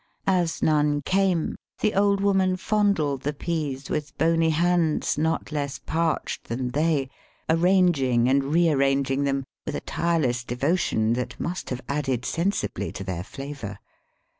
As. 0.25 0.63
none 0.63 1.03
came, 1.03 1.57
the 1.79 1.93
old 1.93 2.21
woman 2.21 2.57
fondled 2.57 3.21
the 3.21 3.33
peas 3.35 3.87
with 3.87 4.17
bony 4.17 4.49
hands 4.49 5.15
not 5.15 5.51
less 5.51 5.77
parched 5.77 6.45
than 6.45 6.69
they, 6.69 7.07
arranging 7.47 8.27
and 8.27 8.45
re 8.45 8.67
arranging 8.71 9.25
them 9.25 9.45
with 9.63 9.75
a 9.75 9.81
tireless 9.81 10.43
devotion 10.43 11.13
that 11.13 11.39
must 11.39 11.69
have 11.69 11.81
added 11.87 12.25
sensibly 12.25 12.91
to 12.93 13.03
their 13.03 13.23
flavour. 13.23 13.77